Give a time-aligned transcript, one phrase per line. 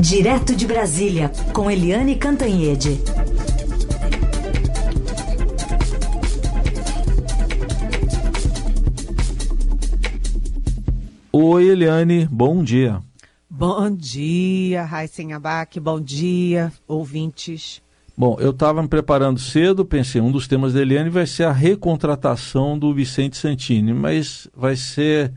[0.00, 3.00] Direto de Brasília, com Eliane Cantanhede.
[11.32, 13.00] Oi, Eliane, bom dia.
[13.50, 17.82] Bom dia, Raíssen Abac, bom dia, ouvintes.
[18.16, 21.52] Bom, eu estava me preparando cedo, pensei, um dos temas da Eliane vai ser a
[21.52, 25.32] recontratação do Vicente Santini, mas vai ser,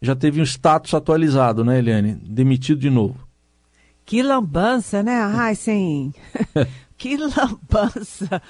[0.00, 2.14] já teve um status atualizado, né, Eliane?
[2.14, 3.25] Demitido de novo.
[4.06, 6.14] Que lambança, né, Heisen?
[6.96, 8.40] que lambança!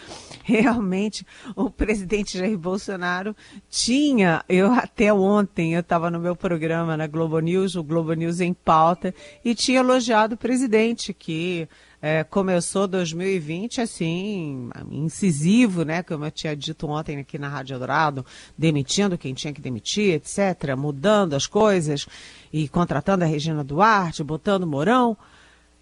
[0.45, 1.27] Realmente,
[1.57, 3.35] o presidente Jair Bolsonaro
[3.71, 8.41] tinha, eu até ontem, eu estava no meu programa na Globo News, o Globo News
[8.41, 11.67] em pauta, e tinha elogiado o presidente, que
[12.03, 16.03] é, começou 2020 assim, incisivo, né?
[16.03, 18.27] Como eu tinha dito ontem aqui na Rádio Dourado,
[18.59, 22.07] demitindo quem tinha que demitir, etc., mudando as coisas
[22.53, 25.17] e contratando a Regina Duarte, botando Mourão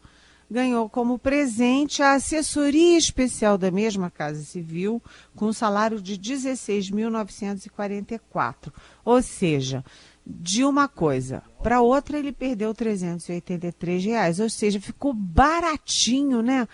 [0.50, 5.02] ganhou como presente a assessoria especial da mesma Casa Civil,
[5.34, 8.70] com salário de R$ 16.944.
[9.02, 9.82] Ou seja,
[10.24, 16.66] de uma coisa para outra ele perdeu 383 reais, ou seja, ficou baratinho, né?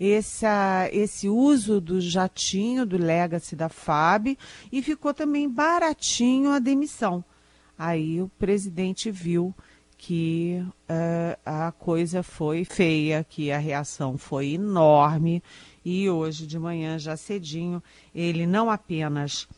[0.00, 4.38] Essa, esse uso do jatinho, do Legacy da FAB,
[4.70, 7.24] e ficou também baratinho a demissão.
[7.76, 9.52] Aí o presidente viu
[9.96, 15.42] que uh, a coisa foi feia, que a reação foi enorme,
[15.84, 17.82] e hoje de manhã, já cedinho,
[18.14, 19.48] ele não apenas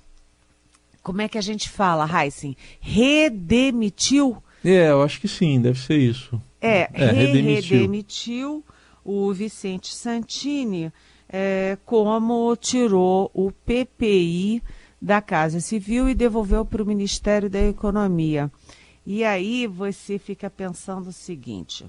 [1.02, 2.56] como é que a gente fala, Heisen?
[2.80, 4.42] Redemitiu?
[4.64, 6.40] É, eu acho que sim, deve ser isso.
[6.60, 7.78] É, é redemitiu.
[7.78, 8.64] redemitiu
[9.04, 10.92] o Vicente Santini
[11.28, 14.62] é, como tirou o PPI
[15.00, 18.50] da Casa Civil e devolveu para o Ministério da Economia.
[19.06, 21.86] E aí você fica pensando o seguinte: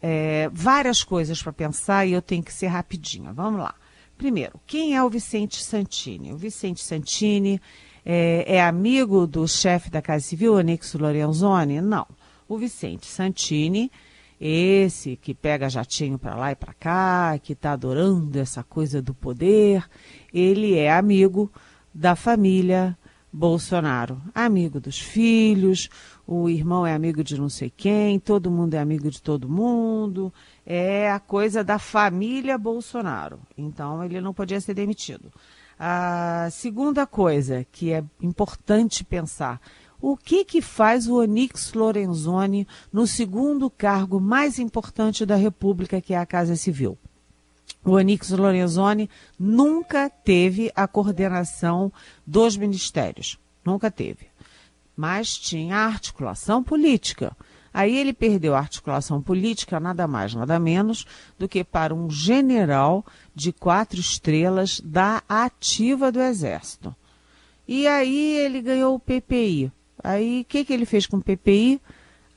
[0.00, 3.34] é, várias coisas para pensar e eu tenho que ser rapidinho.
[3.34, 3.74] Vamos lá.
[4.16, 6.32] Primeiro, quem é o Vicente Santini?
[6.32, 7.60] O Vicente Santini
[8.10, 11.82] é, é amigo do chefe da Casa Civil, Anixo Lorenzoni?
[11.82, 12.06] Não.
[12.48, 13.92] O Vicente Santini,
[14.40, 19.12] esse que pega jatinho para lá e para cá, que está adorando essa coisa do
[19.12, 19.84] poder,
[20.32, 21.52] ele é amigo
[21.92, 22.96] da família
[23.30, 24.22] Bolsonaro.
[24.34, 25.90] Amigo dos filhos,
[26.26, 30.32] o irmão é amigo de não sei quem, todo mundo é amigo de todo mundo.
[30.64, 33.38] É a coisa da família Bolsonaro.
[33.54, 35.30] Então ele não podia ser demitido.
[35.78, 39.60] A segunda coisa que é importante pensar,
[40.00, 46.14] o que que faz o Onix Lorenzoni no segundo cargo mais importante da República, que
[46.14, 46.98] é a Casa Civil?
[47.84, 49.08] O Onix Lorenzoni
[49.38, 51.92] nunca teve a coordenação
[52.26, 54.26] dos ministérios, nunca teve.
[54.96, 57.36] Mas tinha articulação política.
[57.78, 61.06] Aí ele perdeu a articulação política, nada mais, nada menos
[61.38, 66.92] do que para um general de quatro estrelas da ativa do Exército.
[67.68, 69.70] E aí ele ganhou o PPI.
[70.02, 71.80] Aí o que, que ele fez com o PPI?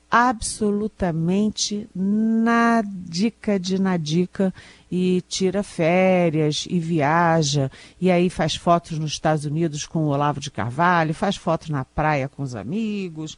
[0.08, 4.54] Absolutamente nadica de nadica
[4.88, 7.68] e tira férias e viaja
[8.00, 11.84] e aí faz fotos nos Estados Unidos com o Olavo de Carvalho, faz fotos na
[11.84, 13.36] praia com os amigos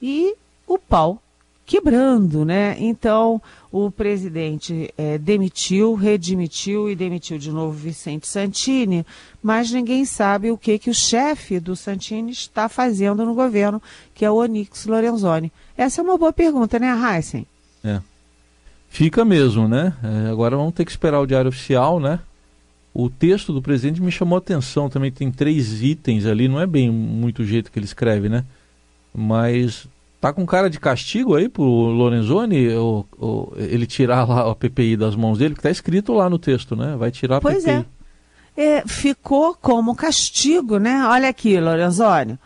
[0.00, 0.36] e
[0.68, 1.20] o pau
[1.64, 2.76] quebrando, né?
[2.78, 9.06] Então, o presidente é, demitiu, redimitiu e demitiu de novo Vicente Santini,
[9.42, 13.80] mas ninguém sabe o que, que o chefe do Santini está fazendo no governo,
[14.14, 15.52] que é o Onix Lorenzoni.
[15.76, 17.46] Essa é uma boa pergunta, né, Heisen?
[17.82, 18.00] É.
[18.88, 19.94] Fica mesmo, né?
[20.02, 22.20] É, agora vamos ter que esperar o diário oficial, né?
[22.92, 26.66] O texto do presidente me chamou a atenção também, tem três itens ali, não é
[26.66, 28.44] bem muito o jeito que ele escreve, né?
[29.14, 29.86] Mas
[30.22, 34.96] Tá com cara de castigo aí pro Lorenzoni ou, ou, ele tirar lá a PPI
[34.96, 36.94] das mãos dele, que tá escrito lá no texto, né?
[36.96, 37.84] Vai tirar a pois PPI.
[38.56, 38.64] É.
[38.76, 38.86] é.
[38.86, 41.04] Ficou como castigo, né?
[41.08, 42.38] Olha aqui, Lorenzoni.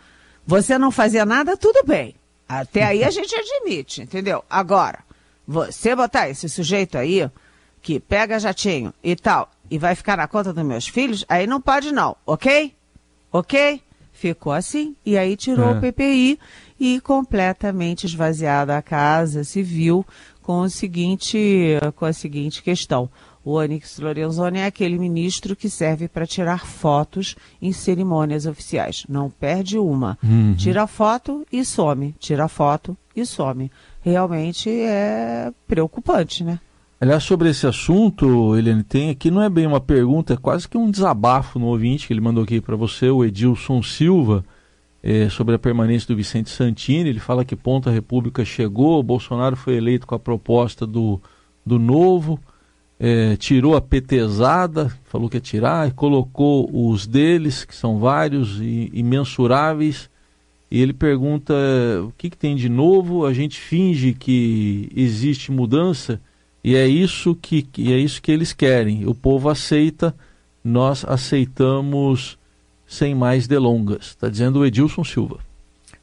[0.43, 2.15] Você não fazia nada, tudo bem.
[2.49, 4.43] Até aí a gente admite, entendeu?
[4.49, 4.97] Agora,
[5.47, 7.29] você botar esse sujeito aí,
[7.79, 11.61] que pega jatinho e tal, e vai ficar na conta dos meus filhos, aí não
[11.61, 12.73] pode não, ok?
[13.31, 13.83] Ok?
[14.13, 14.95] Ficou assim.
[15.05, 15.71] E aí tirou é.
[15.73, 16.39] o PPI
[16.79, 20.05] e completamente esvaziada a Casa Civil
[20.41, 23.09] com, o seguinte, com a seguinte questão.
[23.43, 29.05] O Onyx Lorenzoni é aquele ministro que serve para tirar fotos em cerimônias oficiais.
[29.07, 30.17] Não perde uma.
[30.21, 30.53] Uhum.
[30.55, 32.13] Tira foto e some.
[32.19, 33.71] Tira foto e some.
[34.01, 36.59] Realmente é preocupante, né?
[36.99, 40.77] Aliás, sobre esse assunto, Eliane, tem aqui, não é bem uma pergunta, é quase que
[40.77, 44.43] um desabafo no ouvinte que ele mandou aqui para você, o Edilson Silva
[45.07, 47.09] é, sobre a permanência do Vicente Santini.
[47.09, 51.21] Ele fala que Ponta República chegou, Bolsonaro foi eleito com a proposta do,
[51.65, 52.37] do novo,
[52.99, 58.59] é, tirou a petezada, falou que ia tirar, e colocou os deles, que são vários
[58.59, 60.09] e imensuráveis.
[60.69, 61.53] E ele pergunta
[62.03, 66.19] o que, que tem de novo, a gente finge que existe mudança
[66.61, 69.07] e é isso que, é isso que eles querem.
[69.07, 70.13] O povo aceita,
[70.61, 72.36] nós aceitamos
[72.87, 74.07] sem mais delongas.
[74.07, 75.39] Está dizendo o Edilson Silva.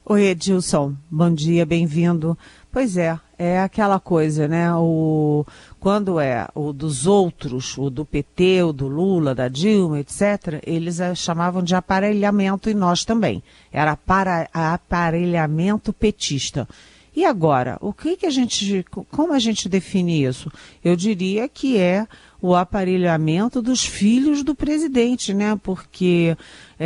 [0.05, 0.95] Oi, Edilson.
[1.11, 2.37] Bom dia, bem-vindo.
[2.71, 4.71] Pois é, é aquela coisa, né?
[4.75, 5.47] O,
[5.81, 10.99] quando é o dos outros, o do PT, o do Lula, da Dilma, etc., eles
[11.15, 13.43] chamavam de aparelhamento e nós também.
[13.73, 16.69] Era para, aparelhamento petista.
[17.17, 20.51] E agora, o que, que a gente, como a gente define isso?
[20.83, 22.09] Eu diria que é
[22.43, 25.59] o aparelhamento dos filhos do presidente, né?
[25.63, 26.37] Porque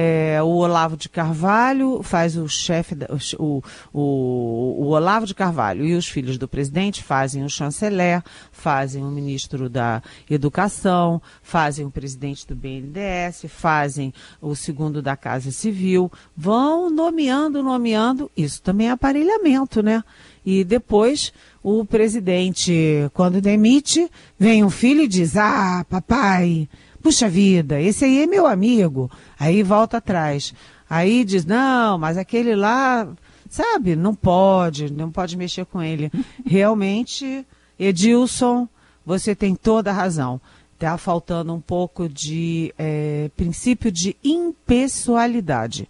[0.00, 2.94] é, o Olavo de Carvalho faz o chefe,
[3.36, 3.60] o,
[3.92, 5.84] o, o, Olavo de Carvalho.
[5.84, 8.22] E os filhos do presidente fazem o chanceler,
[8.52, 10.00] fazem o ministro da
[10.30, 18.30] Educação, fazem o presidente do BNDES, fazem o segundo da Casa Civil, vão nomeando, nomeando,
[18.36, 20.04] isso também é aparelhamento, né?
[20.46, 24.08] E depois o presidente, quando demite,
[24.38, 26.68] vem um filho e diz: Ah, papai,
[27.08, 29.10] puxa vida, esse aí é meu amigo.
[29.40, 30.52] Aí volta atrás.
[30.90, 33.08] Aí diz: Não, mas aquele lá,
[33.48, 36.12] sabe, não pode, não pode mexer com ele.
[36.44, 37.46] Realmente,
[37.80, 38.68] Edilson,
[39.06, 40.38] você tem toda a razão.
[40.74, 45.88] Está faltando um pouco de é, princípio de impessoalidade.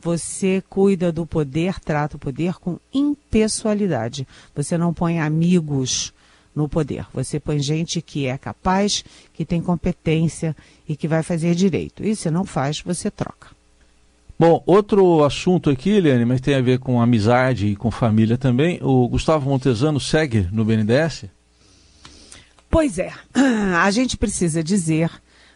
[0.00, 4.24] Você cuida do poder, trata o poder com impessoalidade.
[4.54, 6.14] Você não põe amigos
[6.54, 7.06] no poder.
[7.12, 10.56] Você põe gente que é capaz, que tem competência
[10.88, 12.04] e que vai fazer direito.
[12.04, 13.48] E se não faz, você troca.
[14.38, 18.78] Bom, outro assunto aqui, Eliane, mas tem a ver com amizade e com família também.
[18.82, 21.26] O Gustavo Montesano segue no BNDES?
[22.70, 23.12] Pois é.
[23.82, 25.10] A gente precisa dizer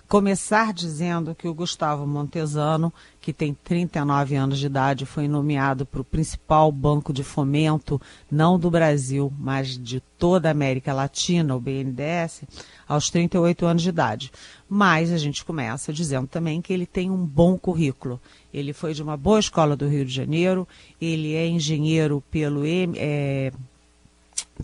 [0.08, 6.00] começar dizendo que o Gustavo Montesano, que tem 39 anos de idade, foi nomeado para
[6.00, 11.60] o principal banco de fomento, não do Brasil, mas de toda a América Latina, o
[11.60, 12.44] BNDES,
[12.86, 14.32] aos 38 anos de idade.
[14.68, 18.20] Mas a gente começa dizendo também que ele tem um bom currículo.
[18.52, 20.68] Ele foi de uma boa escola do Rio de Janeiro,
[21.00, 23.52] ele é engenheiro pelo é,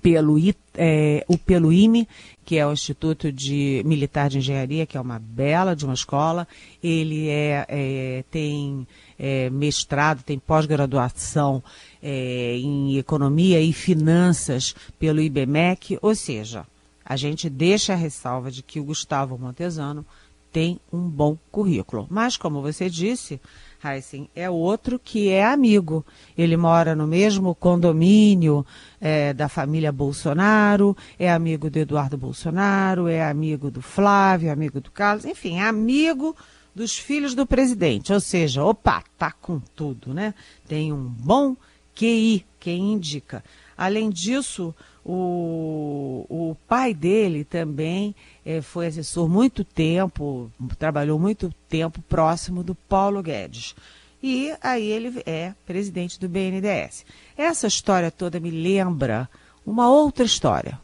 [0.01, 0.37] pelo,
[0.77, 2.07] é, o, pelo IME,
[2.51, 6.49] que é o Instituto de Militar de Engenharia, que é uma bela de uma escola.
[6.83, 11.63] Ele é, é tem é, mestrado, tem pós-graduação
[12.03, 16.67] é, em Economia e Finanças pelo IBMEC, ou seja,
[17.05, 20.05] a gente deixa a ressalva de que o Gustavo Montesano
[20.53, 22.09] tem um bom currículo.
[22.11, 23.41] Mas, como você disse,
[23.83, 26.05] Heisen, é outro que é amigo.
[26.37, 28.65] Ele mora no mesmo condomínio
[29.01, 34.91] é, da família Bolsonaro, é amigo do Eduardo Bolsonaro, é amigo do Flávio, amigo do
[34.91, 36.37] Carlos, enfim, é amigo
[36.75, 38.13] dos filhos do presidente.
[38.13, 40.35] Ou seja, opa, tá com tudo, né?
[40.69, 41.57] Tem um bom
[41.95, 43.43] QI, quem indica.
[43.77, 48.15] Além disso, o, o pai dele também
[48.45, 53.75] é, foi assessor muito tempo, trabalhou muito tempo próximo do Paulo Guedes.
[54.23, 57.07] E aí ele é presidente do BNDES.
[57.37, 59.29] Essa história toda me lembra
[59.65, 60.79] uma outra história.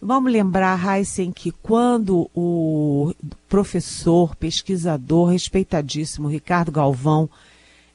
[0.00, 3.12] Vamos lembrar, Heisen, que quando o
[3.46, 7.28] professor, pesquisador respeitadíssimo Ricardo Galvão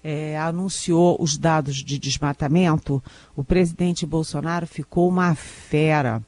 [0.07, 3.01] é, anunciou os dados de desmatamento,
[3.35, 6.21] o presidente Bolsonaro ficou uma fera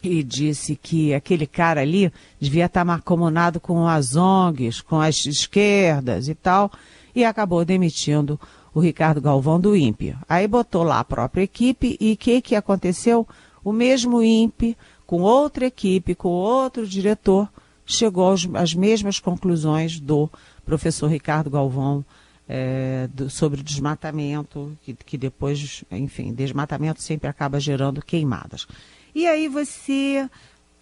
[0.00, 6.28] e disse que aquele cara ali devia estar marcomunado com as ONGs, com as esquerdas
[6.28, 6.70] e tal,
[7.12, 8.38] e acabou demitindo
[8.72, 10.16] o Ricardo Galvão do INPE.
[10.28, 13.26] Aí botou lá a própria equipe e o que, que aconteceu?
[13.64, 17.48] O mesmo INPE, com outra equipe, com outro diretor,
[17.84, 20.30] chegou às mesmas conclusões do
[20.64, 22.04] professor Ricardo Galvão
[22.48, 28.66] é, do, sobre o desmatamento, que, que depois, enfim, desmatamento sempre acaba gerando queimadas.
[29.14, 30.28] E aí você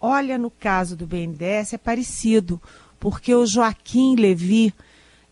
[0.00, 2.61] olha no caso do BNDES, é parecido,
[2.99, 4.75] porque o Joaquim Levi,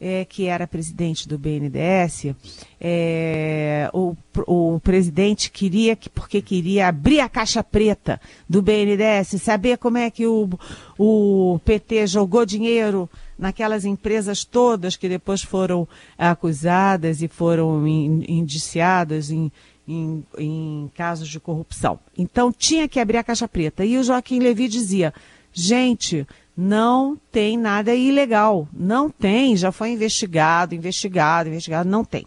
[0.01, 2.35] é, que era presidente do BNDES,
[2.81, 4.15] é, o,
[4.47, 10.11] o presidente queria, que, porque queria abrir a caixa preta do BNDES, saber como é
[10.11, 10.49] que o,
[10.97, 13.11] o PT jogou dinheiro
[13.41, 19.51] naquelas empresas todas que depois foram acusadas e foram in, indiciadas em,
[19.89, 21.99] em, em casos de corrupção.
[22.17, 23.85] Então tinha que abrir a caixa preta.
[23.85, 25.15] E o Joaquim Levi dizia:
[25.53, 28.69] gente, não tem nada ilegal.
[28.73, 32.27] Não tem, já foi investigado, investigado, investigado, não tem.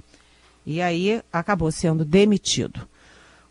[0.65, 2.87] E aí acabou sendo demitido.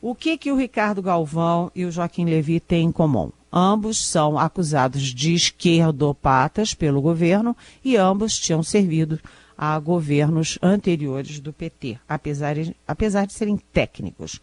[0.01, 3.31] O que que o Ricardo Galvão e o Joaquim Levi têm em comum?
[3.53, 7.55] Ambos são acusados de esquerdopatas pelo governo
[7.85, 9.21] e ambos tinham servido
[9.59, 14.41] a governos anteriores do PT, apesar de, apesar de serem técnicos.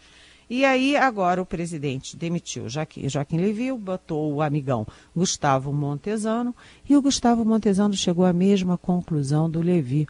[0.50, 4.86] E aí, agora, o presidente demitiu Joaquim, Joaquim Levy, botou o amigão
[5.16, 6.56] Gustavo Montesano,
[6.90, 10.08] e o Gustavo Montesano chegou à mesma conclusão do Levi.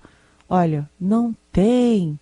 [0.48, 2.18] Olha, não tem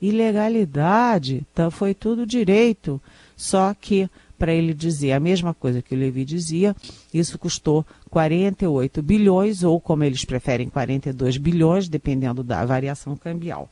[0.00, 3.00] ilegalidade, tá, foi tudo direito.
[3.36, 4.10] Só que
[4.40, 6.74] para ele dizer a mesma coisa que o Levi dizia,
[7.12, 13.70] isso custou 48 bilhões, ou como eles preferem, 42 bilhões, dependendo da variação cambial.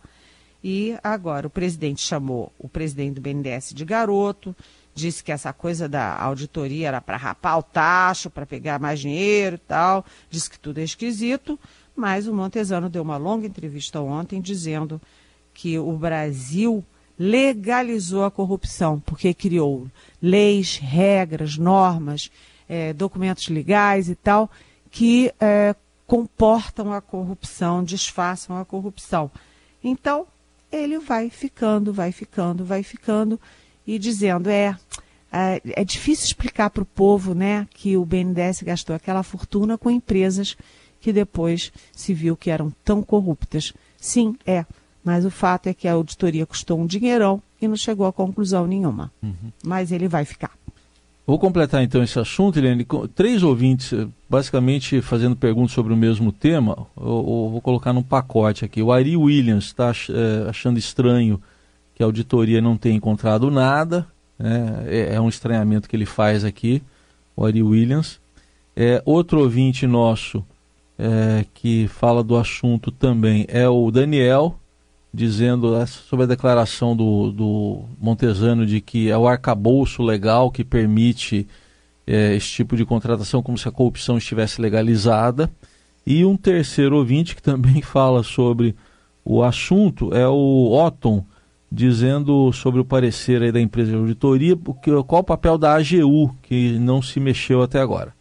[0.62, 4.54] E agora o presidente chamou o presidente do BNDES de garoto,
[4.94, 9.56] disse que essa coisa da auditoria era para rapar o tacho, para pegar mais dinheiro
[9.56, 11.58] e tal, disse que tudo é esquisito,
[11.96, 15.00] mas o Montesano deu uma longa entrevista ontem dizendo
[15.54, 16.84] que o Brasil
[17.18, 19.88] legalizou a corrupção, porque criou
[20.22, 22.30] leis, regras, normas,
[22.68, 24.50] é, documentos legais e tal,
[24.90, 25.74] que é,
[26.06, 29.30] comportam a corrupção, disfarçam a corrupção.
[29.82, 30.26] Então,
[30.70, 33.40] ele vai ficando, vai ficando, vai ficando
[33.86, 34.76] e dizendo: é,
[35.32, 39.90] é, é difícil explicar para o povo né, que o BNDES gastou aquela fortuna com
[39.90, 40.56] empresas
[41.00, 43.72] que depois se viu que eram tão corruptas.
[43.96, 44.64] Sim, é.
[45.08, 48.66] Mas o fato é que a auditoria custou um dinheirão e não chegou a conclusão
[48.66, 49.10] nenhuma.
[49.22, 49.50] Uhum.
[49.64, 50.50] Mas ele vai ficar.
[51.26, 52.86] Vou completar então esse assunto, Helene.
[53.14, 53.90] Três ouvintes,
[54.28, 56.86] basicamente fazendo perguntas sobre o mesmo tema.
[56.94, 58.82] Eu, eu vou colocar num pacote aqui.
[58.82, 61.40] O Ari Williams está é, achando estranho
[61.94, 64.06] que a auditoria não tenha encontrado nada.
[64.38, 64.84] Né?
[64.88, 66.82] É, é, um estranhamento que ele faz aqui,
[67.34, 68.20] o Ari Williams.
[68.76, 70.44] É, outro ouvinte nosso
[70.98, 74.54] é, que fala do assunto também é o Daniel
[75.12, 81.46] dizendo sobre a declaração do, do Montesano de que é o arcabouço legal que permite
[82.06, 85.50] é, esse tipo de contratação, como se a corrupção estivesse legalizada.
[86.06, 88.74] E um terceiro ouvinte que também fala sobre
[89.24, 91.24] o assunto é o Otton,
[91.70, 94.56] dizendo sobre o parecer aí da empresa de auditoria,
[95.06, 98.14] qual o papel da AGU, que não se mexeu até agora.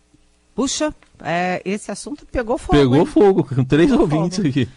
[0.54, 2.78] Puxa, é, esse assunto pegou fogo.
[2.78, 3.06] Pegou hein?
[3.06, 4.50] fogo, com três pegou ouvintes fogo.
[4.50, 4.68] aqui.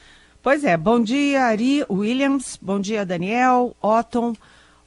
[0.43, 4.33] Pois é, bom dia, Ari Williams, bom dia, Daniel, Otton.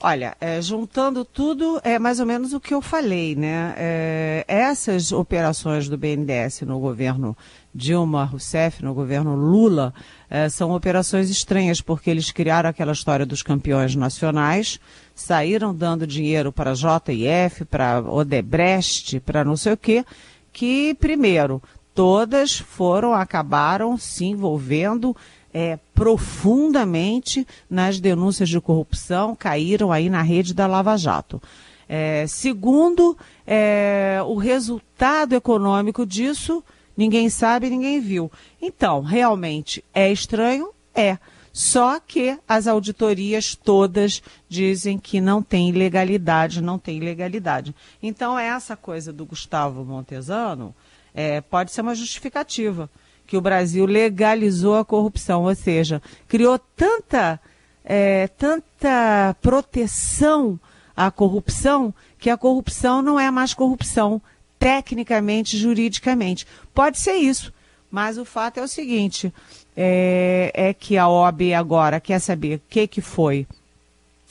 [0.02, 3.76] Olha, é, juntando tudo, é mais ou menos o que eu falei, né?
[3.78, 7.38] É, essas operações do BNDES no governo
[7.74, 9.94] Dilma Rousseff, no governo Lula,
[10.28, 14.80] é, são operações estranhas, porque eles criaram aquela história dos campeões nacionais,
[15.14, 20.04] saíram dando dinheiro para JF, para Odebrecht, para não sei o quê,
[20.52, 21.62] que, primeiro,
[21.94, 25.16] todas foram, acabaram se envolvendo
[25.54, 31.42] é, profundamente nas denúncias de corrupção, caíram aí na rede da Lava Jato.
[31.88, 36.64] É, segundo, é, o resultado econômico disso,
[36.98, 38.32] ninguém sabe, ninguém viu.
[38.62, 40.70] Então, realmente, é estranho?
[40.96, 41.18] É.
[41.52, 47.76] Só que as auditorias todas dizem que não tem ilegalidade, não tem ilegalidade.
[48.02, 50.74] Então, essa coisa do Gustavo Montesano
[51.14, 52.90] é, pode ser uma justificativa
[53.34, 57.40] que o Brasil legalizou a corrupção, ou seja, criou tanta,
[57.84, 60.60] é, tanta proteção
[60.96, 64.22] à corrupção que a corrupção não é mais corrupção,
[64.60, 66.46] tecnicamente, juridicamente.
[66.76, 67.52] Pode ser isso,
[67.90, 69.34] mas o fato é o seguinte:
[69.76, 73.48] é, é que a OAB agora quer saber o que, que foi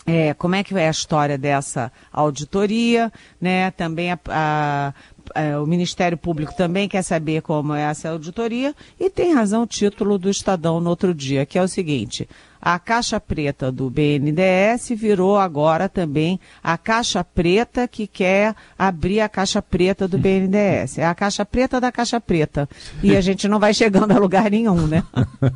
[0.06, 3.70] é, como é que é a história dessa auditoria, né?
[3.70, 4.94] Também a, a,
[5.34, 9.66] a, o Ministério Público também quer saber como é essa auditoria e tem razão o
[9.66, 12.28] título do Estadão no outro dia, que é o seguinte:
[12.60, 19.28] a caixa preta do BNDES virou agora também a caixa preta que quer abrir a
[19.28, 20.98] caixa preta do BNDES.
[20.98, 22.68] É a caixa preta da caixa preta.
[23.02, 25.02] E a gente não vai chegando a lugar nenhum, né?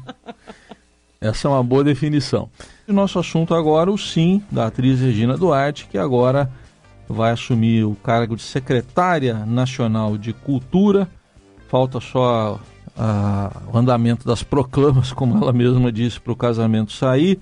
[1.21, 2.51] Essa é uma boa definição.
[2.87, 6.51] O nosso assunto agora, o sim da atriz Regina Duarte, que agora
[7.09, 11.09] vai assumir o cargo de secretária nacional de Cultura.
[11.69, 12.61] Falta só
[13.73, 17.39] o andamento das proclamas, como ela mesma disse, para o casamento sair.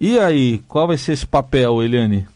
[0.00, 2.26] E aí, qual vai ser esse papel, Eliane?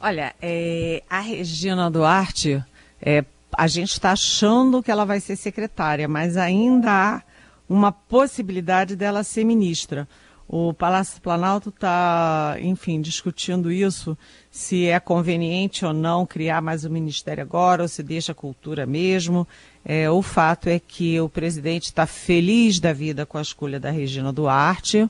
[0.00, 2.62] Olha, é, a Regina Duarte,
[3.02, 7.22] é, a gente está achando que ela vai ser secretária, mas ainda há
[7.68, 10.08] uma possibilidade dela ser ministra.
[10.48, 14.16] O Palácio Planalto está, enfim, discutindo isso,
[14.50, 18.86] se é conveniente ou não criar mais um ministério agora, ou se deixa a cultura
[18.86, 19.46] mesmo.
[19.84, 23.90] É, o fato é que o presidente está feliz da vida com a escolha da
[23.90, 25.06] Regina Duarte.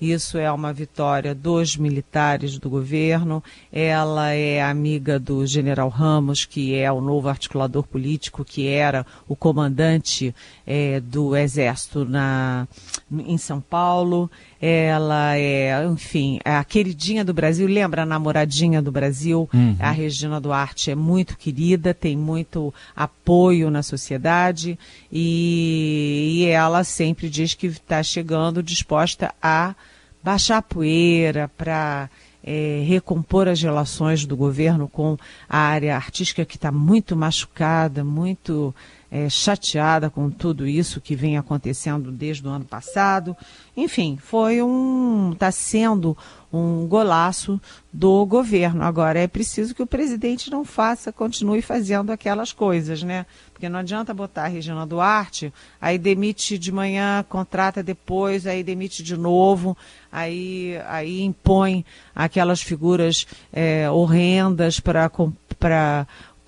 [0.00, 3.44] Isso é uma vitória dos militares do governo.
[3.70, 9.36] Ela é amiga do general Ramos, que é o novo articulador político, que era o
[9.36, 10.34] comandante
[10.66, 12.66] é, do Exército na,
[13.10, 14.30] em São Paulo.
[14.60, 17.66] Ela é, enfim, é a queridinha do Brasil.
[17.66, 19.48] Lembra a namoradinha do Brasil?
[19.54, 19.76] Uhum.
[19.78, 24.78] A Regina Duarte é muito querida, tem muito apoio na sociedade
[25.10, 29.74] e, e ela sempre diz que está chegando disposta a
[30.22, 32.10] baixar a poeira, para
[32.42, 35.16] é, recompor as relações do governo com
[35.48, 38.74] a área artística que está muito machucada, muito
[39.10, 43.36] é, chateada com tudo isso que vem acontecendo desde o ano passado.
[43.76, 45.32] Enfim, foi um.
[45.32, 46.16] está sendo
[46.52, 47.60] um golaço
[47.92, 48.82] do governo.
[48.82, 53.24] Agora, é preciso que o presidente não faça, continue fazendo aquelas coisas, né?
[53.52, 59.02] Porque não adianta botar a Regina Duarte, aí demite de manhã, contrata depois, aí demite
[59.02, 59.76] de novo,
[60.10, 65.08] aí, aí impõe aquelas figuras é, horrendas para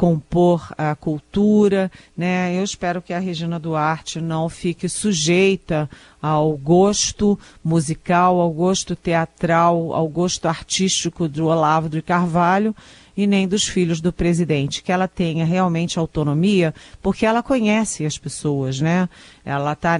[0.03, 2.59] compor a cultura, né?
[2.59, 5.88] Eu espero que a Regina Duarte não fique sujeita
[6.21, 12.75] ao gosto musical, ao gosto teatral, ao gosto artístico do Olavo de Carvalho
[13.17, 18.19] e nem dos filhos do presidente, que ela tenha realmente autonomia, porque ela conhece as
[18.19, 19.09] pessoas, né?
[19.45, 19.97] Ela está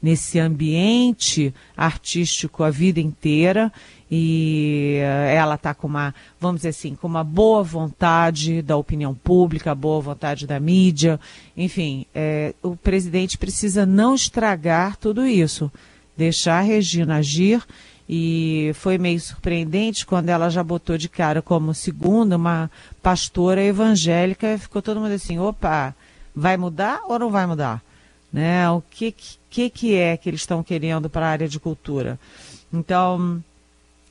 [0.00, 3.70] nesse ambiente artístico a vida inteira
[4.10, 9.14] e eh, ela está com uma, vamos dizer assim, com uma boa vontade da opinião
[9.14, 11.20] pública, boa vontade da mídia,
[11.56, 15.70] enfim, é, o presidente precisa não estragar tudo isso,
[16.16, 17.62] deixar a Regina agir
[18.08, 22.70] e foi meio surpreendente quando ela já botou de cara como segunda uma
[23.02, 25.94] pastora evangélica, ficou todo mundo assim, opa,
[26.34, 27.82] vai mudar ou não vai mudar?
[28.32, 28.70] Né?
[28.70, 29.14] O que,
[29.50, 32.18] que, que é que eles estão querendo para a área de cultura?
[32.72, 33.42] Então,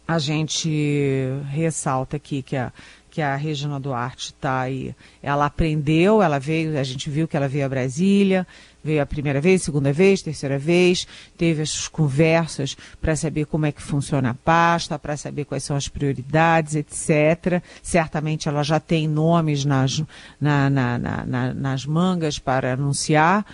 [0.07, 2.71] a gente ressalta aqui que a,
[3.09, 4.95] que a Regina Duarte está aí.
[5.21, 8.47] Ela aprendeu, ela veio, a gente viu que ela veio a Brasília,
[8.83, 13.71] veio a primeira vez, segunda vez, terceira vez, teve as conversas para saber como é
[13.71, 17.61] que funciona a pasta, para saber quais são as prioridades, etc.
[17.83, 20.01] Certamente ela já tem nomes nas,
[20.39, 23.45] na, na, na, nas mangas para anunciar.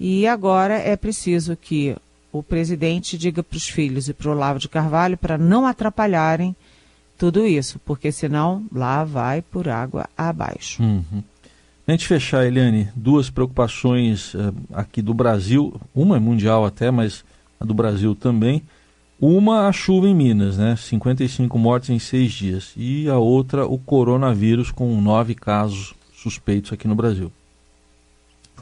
[0.00, 1.96] E agora é preciso que
[2.32, 6.54] o presidente diga para os filhos e para o Olavo de Carvalho para não atrapalharem
[7.16, 10.82] tudo isso, porque senão lá vai por água abaixo.
[10.82, 11.22] Uhum.
[11.86, 17.24] A gente fechar, Eliane, duas preocupações uh, aqui do Brasil, uma é mundial até, mas
[17.58, 18.62] a do Brasil também.
[19.20, 20.76] Uma, a chuva em Minas, né?
[20.76, 22.72] 55 mortes em seis dias.
[22.76, 27.32] E a outra, o coronavírus, com nove casos suspeitos aqui no Brasil.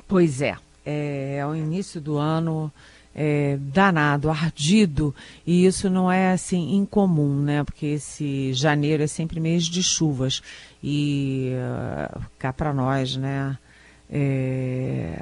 [0.09, 0.57] Pois é.
[0.85, 2.73] É, ao início do ano,
[3.19, 5.15] é, danado, ardido,
[5.47, 7.65] e isso não é assim incomum, né?
[7.65, 10.43] Porque esse janeiro é sempre mês de chuvas
[10.85, 13.57] e uh, cá para nós, né?
[14.11, 15.19] É,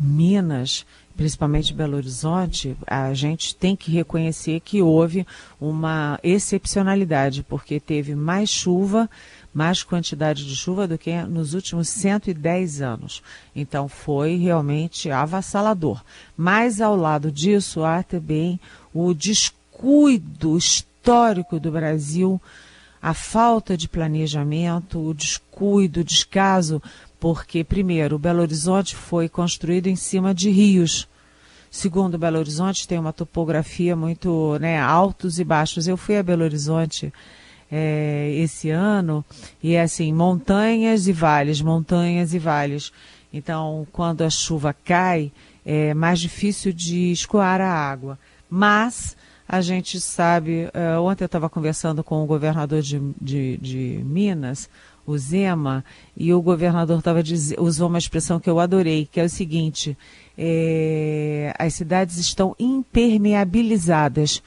[0.00, 5.26] Minas, principalmente Belo Horizonte, a gente tem que reconhecer que houve
[5.60, 9.08] uma excepcionalidade, porque teve mais chuva,
[9.54, 13.22] mais quantidade de chuva do que nos últimos 110 anos.
[13.54, 16.02] Então foi realmente avassalador.
[16.36, 18.58] Mas ao lado disso há também
[18.92, 22.40] o descuido histórico do Brasil
[23.04, 26.82] a falta de planejamento, o descuido, o descaso,
[27.20, 31.06] porque, primeiro, Belo Horizonte foi construído em cima de rios.
[31.70, 35.86] Segundo, Belo Horizonte tem uma topografia muito né, altos e baixos.
[35.86, 37.12] Eu fui a Belo Horizonte
[37.76, 39.24] é, esse ano
[39.60, 42.92] e é assim, montanhas e vales, montanhas e vales.
[43.32, 45.32] Então, quando a chuva cai,
[45.66, 48.16] é mais difícil de escoar a água.
[48.48, 49.16] Mas
[49.48, 54.70] a gente sabe, uh, ontem eu estava conversando com o governador de, de, de, Minas,
[55.04, 55.84] o Zema,
[56.16, 57.22] e o governador tava
[57.58, 59.98] usou uma expressão que eu adorei, que é o seguinte,
[60.38, 64.40] é, as cidades estão impermeabilizadas.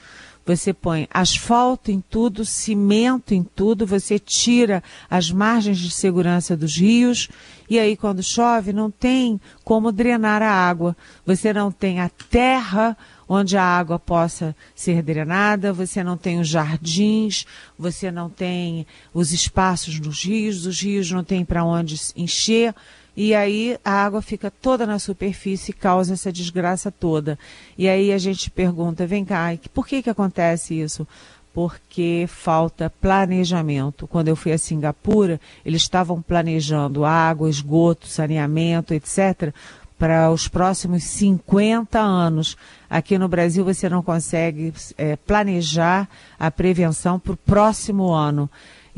[0.47, 6.77] Você põe asfalto em tudo, cimento em tudo, você tira as margens de segurança dos
[6.77, 7.27] rios
[7.69, 10.95] e aí quando chove não tem como drenar a água.
[11.25, 12.95] Você não tem a terra
[13.27, 17.45] onde a água possa ser drenada, você não tem os jardins,
[17.77, 22.73] você não tem os espaços nos rios, os rios não têm para onde encher,
[23.17, 27.39] e aí a água fica toda na superfície e causa essa desgraça toda.
[27.75, 31.08] E aí a gente pergunta, vem cá, por que que acontece isso?
[31.51, 34.06] Porque falta planejamento.
[34.06, 39.51] Quando eu fui a Singapura, eles estavam planejando água, esgoto, saneamento, etc.,
[39.97, 42.56] para os próximos 50 anos.
[42.88, 46.08] Aqui no Brasil você não consegue é, planejar
[46.39, 48.47] a prevenção para o próximo ano.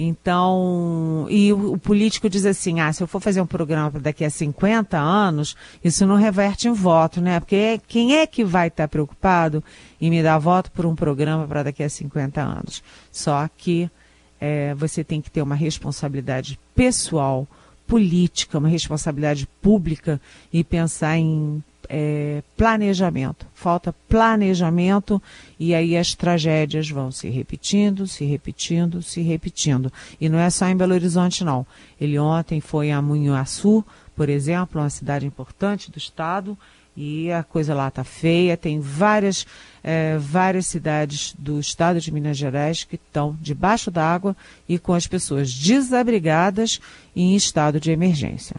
[0.01, 3.99] Então, e o, o, político diz assim: ah, se eu for fazer um programa para
[3.99, 7.37] daqui a 50 anos, isso não reverte em voto, né?
[7.41, 9.61] Porque quem é que vai estar preocupado
[9.99, 12.81] em me dar voto por um programa para daqui a 50 anos?
[13.11, 13.91] Só que
[14.39, 17.45] é, você tem que ter uma responsabilidade pessoal
[17.85, 20.21] política, uma responsabilidade pública
[20.53, 23.47] e pensar em é, planejamento.
[23.53, 25.21] Falta planejamento
[25.59, 29.91] e aí as tragédias vão se repetindo, se repetindo, se repetindo.
[30.21, 31.65] E não é só em Belo Horizonte, não.
[31.99, 33.83] Ele ontem foi a Munhuaçu,
[34.15, 36.57] por exemplo, uma cidade importante do estado,
[36.95, 38.57] e a coisa lá está feia.
[38.57, 39.47] Tem várias,
[39.81, 44.35] é, várias cidades do estado de Minas Gerais que estão debaixo d'água
[44.67, 46.81] e com as pessoas desabrigadas
[47.15, 48.57] em estado de emergência.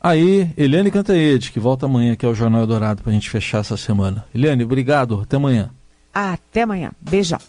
[0.00, 3.76] Aí, Eliane Cantanhede, que volta amanhã aqui ao Jornal Dourado para a gente fechar essa
[3.76, 4.24] semana.
[4.34, 5.20] Eliane, obrigado.
[5.20, 5.70] Até amanhã.
[6.14, 6.92] Até amanhã.
[7.00, 7.40] Beijão.